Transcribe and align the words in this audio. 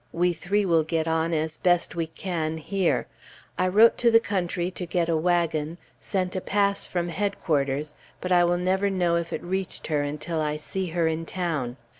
We 0.11 0.33
three 0.33 0.65
will 0.65 0.81
get 0.83 1.07
on 1.07 1.31
as 1.31 1.57
best 1.57 1.93
we 1.95 2.07
can 2.07 2.57
here. 2.57 3.05
I 3.55 3.67
wrote 3.67 3.99
to 3.99 4.09
the 4.09 4.19
country 4.19 4.71
to 4.71 4.87
get 4.87 5.07
a 5.09 5.15
wagon, 5.15 5.77
sent 5.99 6.35
a 6.35 6.41
pass 6.41 6.87
from 6.87 7.09
Headquarters, 7.09 7.93
but 8.19 8.31
I 8.31 8.43
will 8.43 8.57
never 8.57 8.89
know 8.89 9.15
if 9.15 9.31
it 9.31 9.43
reached 9.43 9.85
her 9.93 10.01
until 10.01 10.41
I 10.41 10.57
see 10.57 10.87
her 10.87 11.05
in 11.05 11.27
town. 11.27 11.77